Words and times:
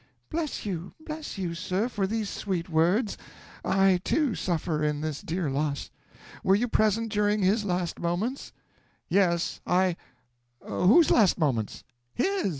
"'Bless 0.31 0.65
you! 0.65 0.95
bless 1.05 1.37
you, 1.37 1.53
sir, 1.53 1.87
for 1.87 2.07
these 2.07 2.27
sweet 2.27 2.67
words! 2.69 3.19
I, 3.63 4.01
too, 4.03 4.33
suffer 4.33 4.83
in 4.83 5.01
this 5.01 5.21
dear 5.21 5.47
loss. 5.47 5.91
Were 6.43 6.55
you 6.55 6.67
present 6.67 7.11
during 7.11 7.43
his 7.43 7.65
last 7.65 7.99
moments?' 7.99 8.51
"'Yes. 9.09 9.61
I 9.67 9.95
whose 10.59 11.11
last 11.11 11.37
moments?' 11.37 11.83
"'His. 12.15 12.49